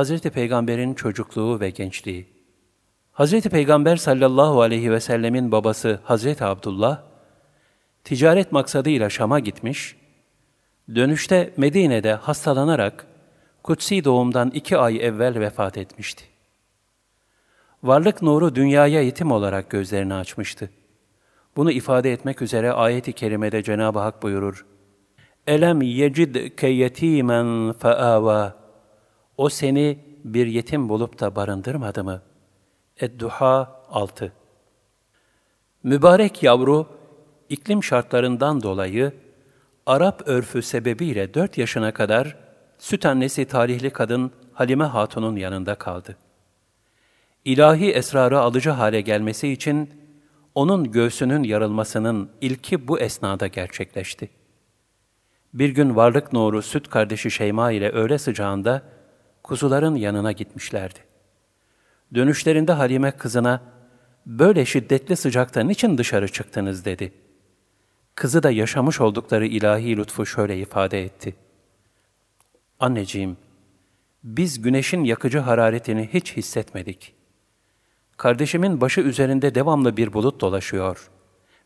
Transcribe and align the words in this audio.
Hazreti 0.00 0.30
Peygamber'in 0.30 0.94
çocukluğu 0.94 1.60
ve 1.60 1.70
gençliği. 1.70 2.26
Hazreti 3.12 3.50
Peygamber 3.50 3.96
sallallahu 3.96 4.62
aleyhi 4.62 4.90
ve 4.90 5.00
sellemin 5.00 5.52
babası 5.52 6.00
Hazreti 6.04 6.44
Abdullah, 6.44 7.02
ticaret 8.04 8.52
maksadıyla 8.52 9.10
Şam'a 9.10 9.38
gitmiş, 9.38 9.96
dönüşte 10.94 11.54
Medine'de 11.56 12.14
hastalanarak 12.14 13.06
kutsi 13.62 14.04
doğumdan 14.04 14.50
iki 14.50 14.78
ay 14.78 15.06
evvel 15.06 15.40
vefat 15.40 15.78
etmişti. 15.78 16.24
Varlık 17.82 18.22
nuru 18.22 18.54
dünyaya 18.54 19.02
yetim 19.02 19.32
olarak 19.32 19.70
gözlerini 19.70 20.14
açmıştı. 20.14 20.70
Bunu 21.56 21.72
ifade 21.72 22.12
etmek 22.12 22.42
üzere 22.42 22.72
ayet-i 22.72 23.12
kerimede 23.12 23.62
Cenab-ı 23.62 23.98
Hak 23.98 24.22
buyurur. 24.22 24.66
Elem 25.46 25.82
yecidke 25.82 26.68
yetimen 26.68 27.72
feava. 27.72 28.59
O 29.40 29.48
seni 29.48 29.98
bir 30.24 30.46
yetim 30.46 30.88
bulup 30.88 31.20
da 31.20 31.36
barındırmadı 31.36 32.04
mı? 32.04 32.22
Ed-Duha 33.00 33.68
6 33.90 34.32
Mübarek 35.82 36.42
yavru, 36.42 36.86
iklim 37.48 37.84
şartlarından 37.84 38.62
dolayı 38.62 39.12
Arap 39.86 40.22
örfü 40.26 40.62
sebebiyle 40.62 41.34
dört 41.34 41.58
yaşına 41.58 41.92
kadar 41.92 42.36
süt 42.78 43.06
annesi 43.06 43.44
tarihli 43.44 43.90
kadın 43.90 44.32
Halime 44.52 44.84
Hatun'un 44.84 45.36
yanında 45.36 45.74
kaldı. 45.74 46.16
İlahi 47.44 47.92
esrarı 47.92 48.40
alıcı 48.40 48.70
hale 48.70 49.00
gelmesi 49.00 49.48
için 49.48 49.90
onun 50.54 50.92
göğsünün 50.92 51.42
yarılmasının 51.42 52.30
ilki 52.40 52.88
bu 52.88 53.00
esnada 53.00 53.46
gerçekleşti. 53.46 54.30
Bir 55.54 55.68
gün 55.68 55.96
varlık 55.96 56.32
nuru 56.32 56.62
süt 56.62 56.88
kardeşi 56.88 57.30
Şeyma 57.30 57.72
ile 57.72 57.90
öğle 57.90 58.18
sıcağında 58.18 58.99
kuzuların 59.42 59.94
yanına 59.94 60.32
gitmişlerdi. 60.32 60.98
Dönüşlerinde 62.14 62.72
Halime 62.72 63.10
kızına, 63.10 63.62
böyle 64.26 64.64
şiddetli 64.64 65.16
sıcakta 65.16 65.60
niçin 65.60 65.98
dışarı 65.98 66.28
çıktınız 66.28 66.84
dedi. 66.84 67.12
Kızı 68.14 68.42
da 68.42 68.50
yaşamış 68.50 69.00
oldukları 69.00 69.46
ilahi 69.46 69.96
lütfu 69.96 70.26
şöyle 70.26 70.58
ifade 70.58 71.04
etti. 71.04 71.34
Anneciğim, 72.80 73.36
biz 74.24 74.62
güneşin 74.62 75.04
yakıcı 75.04 75.38
hararetini 75.38 76.08
hiç 76.12 76.36
hissetmedik. 76.36 77.14
Kardeşimin 78.16 78.80
başı 78.80 79.00
üzerinde 79.00 79.54
devamlı 79.54 79.96
bir 79.96 80.12
bulut 80.12 80.40
dolaşıyor 80.40 81.10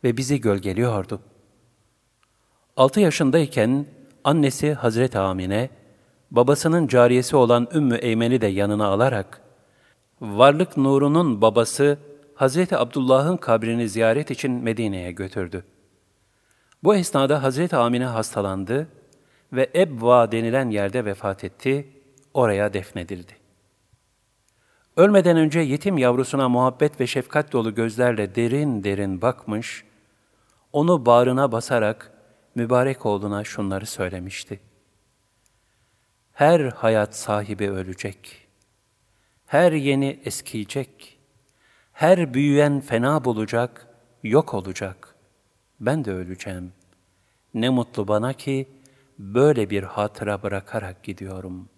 ve 0.04 0.16
bizi 0.16 0.40
gölgeliyordu. 0.40 1.20
Altı 2.76 3.00
yaşındayken 3.00 3.86
annesi 4.24 4.72
Hazreti 4.74 5.18
Amine, 5.18 5.70
babasının 6.34 6.86
cariyesi 6.86 7.36
olan 7.36 7.68
Ümmü 7.74 7.96
Eymen'i 7.96 8.40
de 8.40 8.46
yanına 8.46 8.86
alarak, 8.86 9.40
varlık 10.20 10.76
nurunun 10.76 11.40
babası 11.40 11.98
Hazreti 12.34 12.76
Abdullah'ın 12.76 13.36
kabrini 13.36 13.88
ziyaret 13.88 14.30
için 14.30 14.52
Medine'ye 14.52 15.12
götürdü. 15.12 15.64
Bu 16.82 16.94
esnada 16.94 17.42
Hazreti 17.42 17.76
Amine 17.76 18.04
hastalandı 18.04 18.88
ve 19.52 19.70
Ebva 19.74 20.32
denilen 20.32 20.70
yerde 20.70 21.04
vefat 21.04 21.44
etti, 21.44 21.88
oraya 22.34 22.72
defnedildi. 22.72 23.32
Ölmeden 24.96 25.36
önce 25.36 25.60
yetim 25.60 25.98
yavrusuna 25.98 26.48
muhabbet 26.48 27.00
ve 27.00 27.06
şefkat 27.06 27.52
dolu 27.52 27.74
gözlerle 27.74 28.34
derin 28.34 28.84
derin 28.84 29.22
bakmış, 29.22 29.84
onu 30.72 31.06
bağrına 31.06 31.52
basarak 31.52 32.12
mübarek 32.54 33.06
oğluna 33.06 33.44
şunları 33.44 33.86
söylemişti. 33.86 34.60
Her 36.34 36.60
hayat 36.60 37.16
sahibi 37.16 37.70
ölecek. 37.70 38.46
Her 39.46 39.72
yeni 39.72 40.20
eskiyecek. 40.24 41.18
Her 41.92 42.34
büyüyen 42.34 42.80
fena 42.80 43.24
bulacak, 43.24 43.86
yok 44.22 44.54
olacak. 44.54 45.14
Ben 45.80 46.04
de 46.04 46.12
öleceğim. 46.12 46.72
Ne 47.54 47.68
mutlu 47.68 48.08
bana 48.08 48.32
ki 48.32 48.68
böyle 49.18 49.70
bir 49.70 49.82
hatıra 49.82 50.42
bırakarak 50.42 51.02
gidiyorum. 51.02 51.68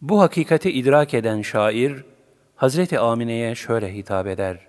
Bu 0.00 0.20
hakikati 0.20 0.70
idrak 0.72 1.14
eden 1.14 1.42
şair, 1.42 2.04
Hazreti 2.56 2.98
Amine'ye 2.98 3.54
şöyle 3.54 3.94
hitap 3.94 4.26
eder. 4.26 4.66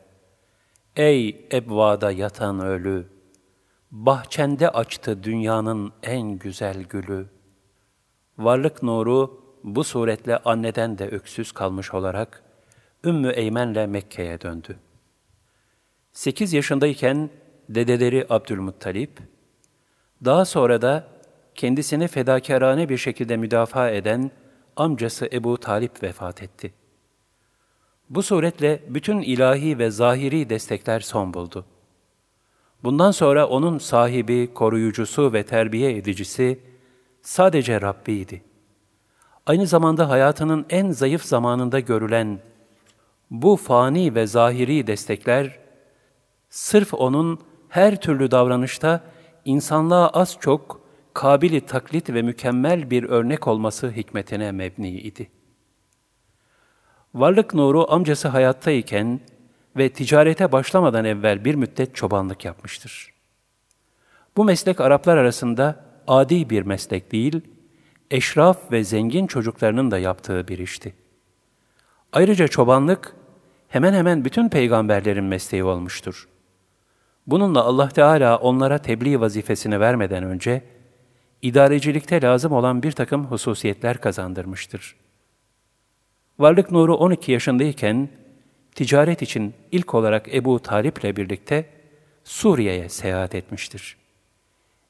Ey 0.96 1.48
ebvada 1.52 2.12
yatan 2.12 2.60
ölü! 2.60 3.08
Bahçende 3.92 4.70
açtı 4.70 5.24
dünyanın 5.24 5.94
en 6.04 6.32
güzel 6.32 6.84
gülü. 6.84 7.37
Varlık 8.38 8.84
nuru 8.84 9.42
bu 9.64 9.84
suretle 9.84 10.38
anneden 10.38 10.98
de 10.98 11.10
öksüz 11.10 11.52
kalmış 11.52 11.94
olarak 11.94 12.44
Ümmü 13.04 13.30
Eymen'le 13.30 13.90
Mekke'ye 13.90 14.42
döndü. 14.42 14.80
Sekiz 16.14 16.54
yaşındayken 16.54 17.30
dedeleri 17.70 18.26
Abdülmuttalip, 18.30 19.20
daha 20.26 20.46
sonra 20.46 20.82
da 20.82 21.08
kendisini 21.56 22.08
fedakarane 22.08 22.90
bir 22.90 22.98
şekilde 22.98 23.38
müdafaa 23.38 23.90
eden 23.90 24.32
amcası 24.76 25.30
Ebu 25.34 25.58
Talip 25.58 26.04
vefat 26.04 26.44
etti. 26.44 26.74
Bu 28.10 28.24
suretle 28.24 28.84
bütün 28.88 29.22
ilahi 29.22 29.80
ve 29.80 29.92
zahiri 29.92 30.50
destekler 30.50 31.00
son 31.00 31.34
buldu. 31.34 31.66
Bundan 32.84 33.12
sonra 33.12 33.48
onun 33.48 33.78
sahibi, 33.78 34.54
koruyucusu 34.54 35.34
ve 35.34 35.44
terbiye 35.44 35.98
edicisi 35.98 36.60
sadece 37.28 37.82
Rabbiydi. 37.82 38.44
Aynı 39.46 39.68
zamanda 39.68 40.10
hayatının 40.10 40.66
en 40.70 40.92
zayıf 40.92 41.24
zamanında 41.24 41.80
görülen 41.80 42.40
bu 43.32 43.56
fani 43.56 44.16
ve 44.16 44.28
zahiri 44.28 44.88
destekler, 44.88 45.60
sırf 46.50 46.94
onun 46.94 47.40
her 47.70 48.02
türlü 48.02 48.32
davranışta 48.32 49.02
insanlığa 49.46 50.10
az 50.10 50.38
çok 50.40 50.82
kabili 51.14 51.62
taklit 51.62 52.10
ve 52.10 52.22
mükemmel 52.22 52.90
bir 52.90 53.04
örnek 53.04 53.48
olması 53.48 53.92
hikmetine 53.92 54.52
mebni 54.52 54.90
idi. 54.90 55.30
Varlık 57.14 57.54
nuru 57.54 57.92
amcası 57.92 58.28
hayattayken 58.28 59.20
ve 59.78 59.90
ticarete 59.90 60.52
başlamadan 60.52 61.06
evvel 61.06 61.46
bir 61.46 61.56
müddet 61.56 61.96
çobanlık 61.96 62.46
yapmıştır. 62.46 63.14
Bu 64.38 64.46
meslek 64.46 64.82
Araplar 64.82 65.18
arasında 65.18 65.87
adi 66.08 66.50
bir 66.50 66.62
meslek 66.62 67.12
değil, 67.12 67.42
eşraf 68.12 68.72
ve 68.72 68.84
zengin 68.84 69.28
çocuklarının 69.28 69.92
da 69.92 70.00
yaptığı 70.00 70.48
bir 70.48 70.58
işti. 70.58 70.94
Ayrıca 72.14 72.48
çobanlık 72.48 73.16
hemen 73.68 73.94
hemen 73.94 74.26
bütün 74.26 74.50
peygamberlerin 74.50 75.24
mesleği 75.24 75.64
olmuştur. 75.64 76.28
Bununla 77.28 77.64
Allah 77.64 77.90
Teala 77.90 78.38
onlara 78.38 78.78
tebliğ 78.78 79.20
vazifesini 79.20 79.80
vermeden 79.80 80.24
önce, 80.24 80.62
idarecilikte 81.42 82.22
lazım 82.22 82.52
olan 82.52 82.84
bir 82.84 82.92
takım 82.92 83.26
hususiyetler 83.26 84.02
kazandırmıştır. 84.02 84.96
Varlık 86.40 86.72
Nuru 86.72 86.96
12 86.96 87.32
yaşındayken, 87.32 88.10
ticaret 88.76 89.22
için 89.22 89.54
ilk 89.72 89.94
olarak 89.94 90.36
Ebu 90.36 90.60
Talip 90.60 91.00
ile 91.00 91.16
birlikte 91.16 91.66
Suriye'ye 92.24 92.90
seyahat 92.90 93.36
etmiştir. 93.36 93.98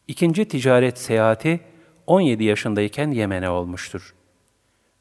İkinci 0.07 0.45
ticaret 0.45 0.97
seyahati 0.97 1.59
17 2.07 2.43
yaşındayken 2.43 3.11
Yemen'e 3.11 3.49
olmuştur. 3.49 4.13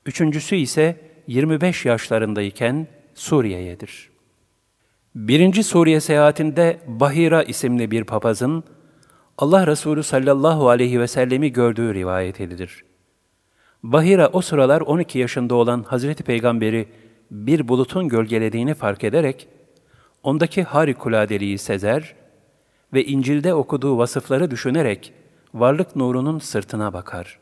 Üçüncüsü 0.07 0.57
ise 0.57 0.97
25 1.27 1.85
yaşlarındayken 1.85 2.87
Suriye'yedir. 3.15 4.11
Birinci 5.15 5.65
Suriye 5.65 6.01
seyahatinde 6.01 6.81
Bahira 6.87 7.43
isimli 7.43 7.91
bir 7.91 8.05
papazın 8.05 8.65
Allah 9.39 9.67
Resulü 9.67 10.03
sallallahu 10.03 10.69
aleyhi 10.69 11.01
ve 11.01 11.07
sellemi 11.07 11.53
gördüğü 11.53 11.95
rivayet 11.95 12.41
edilir. 12.41 12.85
Bahira 13.83 14.29
o 14.33 14.41
sıralar 14.41 14.81
12 14.81 15.19
yaşında 15.19 15.55
olan 15.55 15.83
Hazreti 15.83 16.23
Peygamberi 16.23 16.89
bir 17.31 17.69
bulutun 17.69 18.09
gölgelediğini 18.09 18.75
fark 18.75 19.05
ederek, 19.05 19.49
ondaki 20.23 20.63
harikuladeliği 20.63 21.59
sezer 21.59 22.15
ve 22.97 23.05
İncil'de 23.05 23.55
okuduğu 23.55 23.99
vasıfları 23.99 24.51
düşünerek 24.51 25.13
varlık 25.55 25.97
nurunun 25.97 26.39
sırtına 26.39 26.93
bakar. 26.93 27.39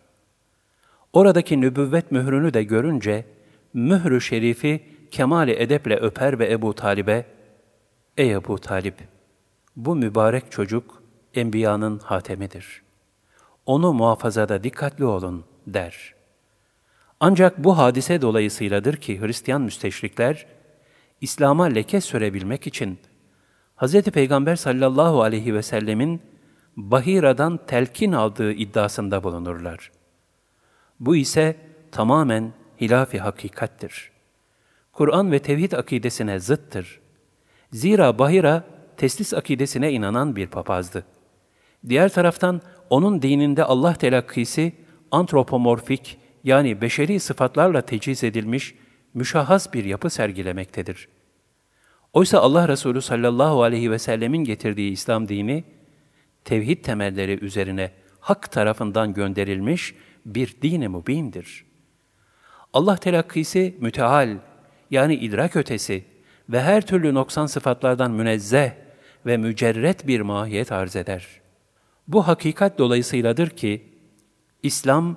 Oradaki 1.12 1.60
nübüvvet 1.60 2.10
mührünü 2.10 2.54
de 2.54 2.62
görünce, 2.62 3.24
mührü 3.74 4.20
şerifi 4.20 4.84
kemali 5.10 5.52
edeple 5.52 5.96
öper 5.96 6.38
ve 6.38 6.52
Ebu 6.52 6.74
Talib'e, 6.74 7.26
Ey 8.16 8.32
Ebu 8.32 8.58
Talip, 8.58 8.94
bu 9.76 9.96
mübarek 9.96 10.52
çocuk 10.52 11.02
enbiyanın 11.34 11.98
hatemidir. 11.98 12.82
Onu 13.66 13.92
muhafazada 13.92 14.64
dikkatli 14.64 15.04
olun 15.04 15.44
der. 15.66 16.14
Ancak 17.20 17.64
bu 17.64 17.78
hadise 17.78 18.22
dolayısıyladır 18.22 18.96
ki 18.96 19.20
Hristiyan 19.20 19.62
müsteşrikler, 19.62 20.46
İslam'a 21.20 21.64
leke 21.64 22.00
sürebilmek 22.00 22.66
için 22.66 22.98
Hz. 23.76 24.02
Peygamber 24.02 24.56
sallallahu 24.56 25.22
aleyhi 25.22 25.54
ve 25.54 25.62
sellemin 25.62 26.22
Bahira'dan 26.76 27.60
telkin 27.66 28.12
aldığı 28.12 28.52
iddiasında 28.52 29.24
bulunurlar. 29.24 29.90
Bu 31.00 31.16
ise 31.16 31.56
tamamen 31.92 32.52
hilafi 32.80 33.18
hakikattir. 33.18 34.10
Kur'an 34.92 35.32
ve 35.32 35.38
tevhid 35.38 35.72
akidesine 35.72 36.40
zıttır. 36.40 37.00
Zira 37.72 38.18
Bahira 38.18 38.64
teslis 38.96 39.34
akidesine 39.34 39.92
inanan 39.92 40.36
bir 40.36 40.46
papazdı. 40.46 41.04
Diğer 41.88 42.08
taraftan 42.08 42.60
onun 42.90 43.22
dininde 43.22 43.64
Allah 43.64 43.94
telakkisi 43.94 44.72
antropomorfik 45.10 46.18
yani 46.44 46.80
beşeri 46.80 47.20
sıfatlarla 47.20 47.82
teciz 47.82 48.24
edilmiş 48.24 48.74
müşahhas 49.14 49.72
bir 49.72 49.84
yapı 49.84 50.10
sergilemektedir. 50.10 51.08
Oysa 52.14 52.38
Allah 52.40 52.69
Resulü 52.69 53.02
sallallahu 53.02 53.62
aleyhi 53.62 53.90
ve 53.90 53.99
sellemin 53.99 54.44
getirdiği 54.44 54.90
İslam 54.90 55.28
dini, 55.28 55.64
tevhid 56.44 56.84
temelleri 56.84 57.44
üzerine 57.44 57.90
hak 58.20 58.52
tarafından 58.52 59.14
gönderilmiş 59.14 59.94
bir 60.26 60.56
dini 60.62 60.88
mübindir. 60.88 61.64
Allah 62.72 62.96
telakkisi 62.96 63.76
müteal, 63.81 64.38
yani 64.90 65.14
idrak 65.14 65.56
ötesi 65.56 66.05
ve 66.49 66.62
her 66.62 66.87
türlü 66.87 67.14
noksan 67.14 67.46
sıfatlardan 67.46 68.11
münezzeh 68.11 68.70
ve 69.26 69.37
mücerret 69.37 70.06
bir 70.06 70.20
mahiyet 70.20 70.72
arz 70.72 70.96
eder. 70.96 71.26
Bu 72.08 72.28
hakikat 72.28 72.78
dolayısıyladır 72.78 73.50
ki, 73.50 73.82
İslam, 74.62 75.17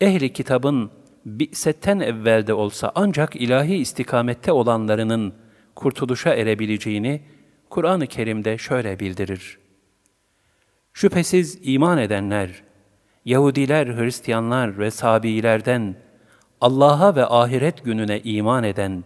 ehli 0.00 0.32
kitabın 0.32 0.90
bi'setten 1.26 2.00
evvelde 2.00 2.54
olsa 2.54 2.92
ancak 2.94 3.36
ilahi 3.36 3.74
istikamette 3.74 4.52
olanlarının 4.52 5.34
kurtuluşa 5.76 6.34
erebileceğini 6.34 7.22
Kur'an-ı 7.70 8.06
Kerim'de 8.06 8.58
şöyle 8.58 8.98
bildirir. 8.98 9.58
Şüphesiz 10.92 11.58
iman 11.62 11.98
edenler, 11.98 12.62
Yahudiler, 13.24 13.86
Hristiyanlar 13.86 14.78
ve 14.78 14.90
Sabiilerden 14.90 15.96
Allah'a 16.60 17.16
ve 17.16 17.26
ahiret 17.26 17.84
gününe 17.84 18.20
iman 18.20 18.64
eden 18.64 19.04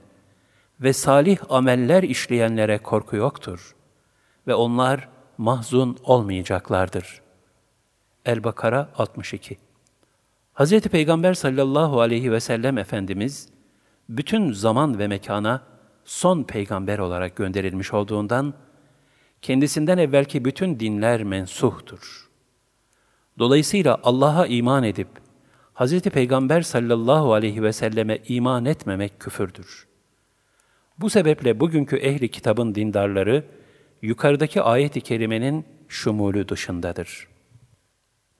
ve 0.80 0.92
salih 0.92 1.38
ameller 1.48 2.02
işleyenlere 2.02 2.78
korku 2.78 3.16
yoktur 3.16 3.76
ve 4.46 4.54
onlar 4.54 5.08
mahzun 5.38 5.96
olmayacaklardır. 6.04 7.20
El-Bakara 8.24 8.88
62 8.96 9.58
Hz. 10.54 10.80
Peygamber 10.80 11.34
sallallahu 11.34 12.00
aleyhi 12.00 12.32
ve 12.32 12.40
sellem 12.40 12.78
Efendimiz, 12.78 13.48
bütün 14.08 14.52
zaman 14.52 14.98
ve 14.98 15.08
mekana 15.08 15.62
son 16.10 16.42
peygamber 16.42 16.98
olarak 16.98 17.36
gönderilmiş 17.36 17.94
olduğundan, 17.94 18.54
kendisinden 19.42 19.98
evvelki 19.98 20.44
bütün 20.44 20.80
dinler 20.80 21.22
mensuhtur. 21.22 22.28
Dolayısıyla 23.38 24.00
Allah'a 24.02 24.46
iman 24.46 24.84
edip, 24.84 25.08
Hz. 25.74 26.00
Peygamber 26.00 26.62
sallallahu 26.62 27.32
aleyhi 27.32 27.62
ve 27.62 27.72
selleme 27.72 28.18
iman 28.28 28.64
etmemek 28.64 29.20
küfürdür. 29.20 29.86
Bu 30.98 31.10
sebeple 31.10 31.60
bugünkü 31.60 31.96
ehli 31.96 32.28
kitabın 32.28 32.74
dindarları, 32.74 33.44
yukarıdaki 34.02 34.62
ayet-i 34.62 35.00
kerimenin 35.00 35.64
şumulü 35.88 36.48
dışındadır. 36.48 37.28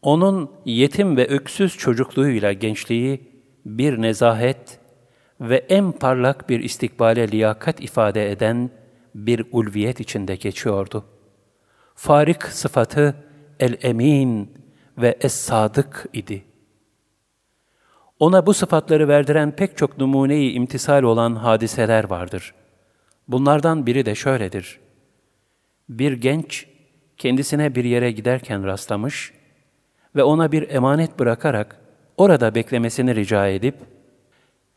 Onun 0.02 0.50
yetim 0.64 1.16
ve 1.16 1.26
öksüz 1.26 1.76
çocukluğuyla 1.76 2.52
gençliği 2.52 3.20
bir 3.66 4.02
nezahet 4.02 4.79
ve 5.40 5.56
en 5.56 5.92
parlak 5.92 6.48
bir 6.48 6.60
istikbale 6.60 7.28
liyakat 7.28 7.80
ifade 7.80 8.30
eden 8.30 8.70
bir 9.14 9.44
ulviyet 9.52 10.00
içinde 10.00 10.36
geçiyordu. 10.36 11.04
Farik 11.94 12.42
sıfatı 12.42 13.14
el-emin 13.60 14.52
ve 14.98 15.16
es-sadık 15.20 16.06
idi. 16.12 16.44
Ona 18.18 18.46
bu 18.46 18.54
sıfatları 18.54 19.08
verdiren 19.08 19.56
pek 19.56 19.76
çok 19.76 19.98
numuneyi 19.98 20.52
imtisal 20.52 21.02
olan 21.02 21.34
hadiseler 21.34 22.04
vardır. 22.04 22.54
Bunlardan 23.28 23.86
biri 23.86 24.06
de 24.06 24.14
şöyledir. 24.14 24.80
Bir 25.88 26.12
genç 26.12 26.66
kendisine 27.16 27.74
bir 27.74 27.84
yere 27.84 28.12
giderken 28.12 28.64
rastlamış 28.64 29.32
ve 30.16 30.22
ona 30.22 30.52
bir 30.52 30.70
emanet 30.70 31.18
bırakarak 31.18 31.80
orada 32.16 32.54
beklemesini 32.54 33.14
rica 33.14 33.48
edip 33.48 33.74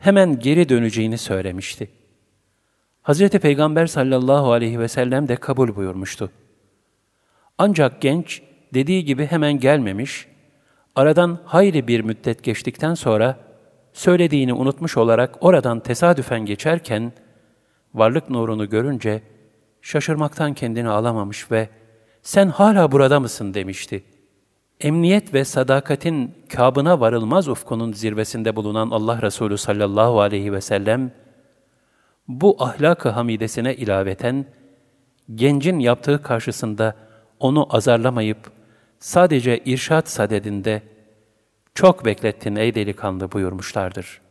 hemen 0.03 0.39
geri 0.39 0.69
döneceğini 0.69 1.17
söylemişti. 1.17 1.89
Hazreti 3.01 3.39
Peygamber 3.39 3.87
sallallahu 3.87 4.51
aleyhi 4.51 4.79
ve 4.79 4.87
sellem 4.87 5.27
de 5.27 5.35
kabul 5.35 5.75
buyurmuştu. 5.75 6.31
Ancak 7.57 8.01
genç 8.01 8.41
dediği 8.73 9.05
gibi 9.05 9.25
hemen 9.25 9.59
gelmemiş, 9.59 10.27
aradan 10.95 11.39
hayli 11.45 11.87
bir 11.87 12.01
müddet 12.01 12.43
geçtikten 12.43 12.93
sonra 12.93 13.37
söylediğini 13.93 14.53
unutmuş 14.53 14.97
olarak 14.97 15.35
oradan 15.43 15.79
tesadüfen 15.79 16.45
geçerken 16.45 17.11
varlık 17.93 18.29
nurunu 18.29 18.69
görünce 18.69 19.21
şaşırmaktan 19.81 20.53
kendini 20.53 20.89
alamamış 20.89 21.51
ve 21.51 21.69
sen 22.21 22.47
hala 22.47 22.91
burada 22.91 23.19
mısın 23.19 23.53
demişti. 23.53 24.03
Emniyet 24.81 25.33
ve 25.33 25.45
sadakatin 25.45 26.35
kabına 26.49 26.99
varılmaz 26.99 27.47
ufkunun 27.47 27.93
zirvesinde 27.93 28.55
bulunan 28.55 28.89
Allah 28.89 29.21
Resulü 29.21 29.57
sallallahu 29.57 30.21
aleyhi 30.21 30.53
ve 30.53 30.61
sellem, 30.61 31.11
bu 32.27 32.55
ahlak-ı 32.59 33.09
hamidesine 33.09 33.75
ilaveten, 33.75 34.45
gencin 35.35 35.79
yaptığı 35.79 36.21
karşısında 36.21 36.95
onu 37.39 37.75
azarlamayıp, 37.75 38.51
sadece 38.99 39.59
irşat 39.65 40.09
sadedinde, 40.09 40.81
çok 41.75 42.05
beklettin 42.05 42.55
ey 42.55 42.75
delikanlı 42.75 43.31
buyurmuşlardır. 43.31 44.21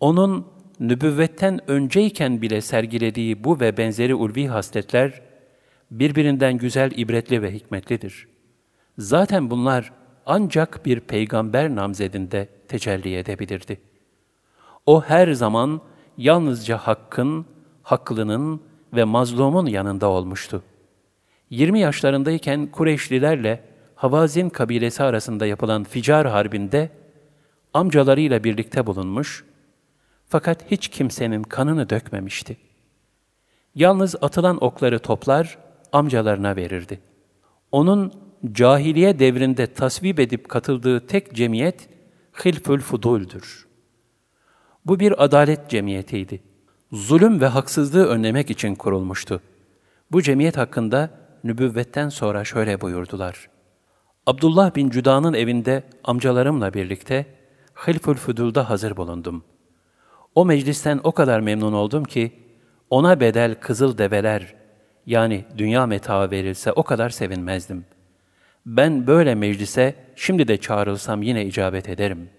Onun 0.00 0.46
nübüvvetten 0.80 1.70
önceyken 1.70 2.42
bile 2.42 2.60
sergilediği 2.60 3.44
bu 3.44 3.60
ve 3.60 3.76
benzeri 3.76 4.14
ulvi 4.14 4.46
hasletler, 4.46 5.22
birbirinden 5.90 6.58
güzel, 6.58 6.90
ibretli 6.96 7.42
ve 7.42 7.52
hikmetlidir.'' 7.52 8.33
Zaten 8.98 9.50
bunlar 9.50 9.92
ancak 10.26 10.86
bir 10.86 11.00
peygamber 11.00 11.74
namzedinde 11.74 12.48
tecelli 12.68 13.16
edebilirdi. 13.16 13.80
O 14.86 15.02
her 15.02 15.32
zaman 15.32 15.80
yalnızca 16.18 16.78
hakkın, 16.78 17.46
haklının 17.82 18.62
ve 18.92 19.04
mazlumun 19.04 19.66
yanında 19.66 20.06
olmuştu. 20.06 20.62
20 21.50 21.80
yaşlarındayken 21.80 22.66
Kureyşlilerle 22.66 23.64
Havazin 23.94 24.48
kabilesi 24.48 25.02
arasında 25.02 25.46
yapılan 25.46 25.84
Ficar 25.84 26.26
Harbi'nde 26.26 26.90
amcalarıyla 27.74 28.44
birlikte 28.44 28.86
bulunmuş 28.86 29.44
fakat 30.28 30.70
hiç 30.70 30.88
kimsenin 30.88 31.42
kanını 31.42 31.90
dökmemişti. 31.90 32.56
Yalnız 33.74 34.16
atılan 34.22 34.64
okları 34.64 34.98
toplar 34.98 35.58
amcalarına 35.92 36.56
verirdi. 36.56 37.00
Onun 37.72 38.12
cahiliye 38.52 39.18
devrinde 39.18 39.66
tasvip 39.66 40.20
edip 40.20 40.48
katıldığı 40.48 41.06
tek 41.06 41.34
cemiyet 41.34 41.88
Hilfül 42.44 42.80
Fudul'dür. 42.80 43.66
Bu 44.86 45.00
bir 45.00 45.24
adalet 45.24 45.70
cemiyetiydi. 45.70 46.42
Zulüm 46.92 47.40
ve 47.40 47.46
haksızlığı 47.46 48.06
önlemek 48.06 48.50
için 48.50 48.74
kurulmuştu. 48.74 49.40
Bu 50.12 50.22
cemiyet 50.22 50.56
hakkında 50.56 51.10
nübüvvetten 51.44 52.08
sonra 52.08 52.44
şöyle 52.44 52.80
buyurdular. 52.80 53.48
Abdullah 54.26 54.74
bin 54.74 54.90
Cüda'nın 54.90 55.34
evinde 55.34 55.82
amcalarımla 56.04 56.74
birlikte 56.74 57.26
Hilfül 57.86 58.14
Fudul'da 58.14 58.70
hazır 58.70 58.96
bulundum. 58.96 59.44
O 60.34 60.44
meclisten 60.44 61.00
o 61.04 61.12
kadar 61.12 61.40
memnun 61.40 61.72
oldum 61.72 62.04
ki, 62.04 62.32
ona 62.90 63.20
bedel 63.20 63.54
kızıl 63.54 63.98
develer, 63.98 64.54
yani 65.06 65.44
dünya 65.58 65.86
metaı 65.86 66.30
verilse 66.30 66.72
o 66.72 66.82
kadar 66.82 67.10
sevinmezdim. 67.10 67.84
Ben 68.66 69.06
böyle 69.06 69.34
meclise 69.34 69.94
şimdi 70.16 70.48
de 70.48 70.56
çağrılsam 70.56 71.22
yine 71.22 71.44
icabet 71.46 71.88
ederim.'' 71.88 72.33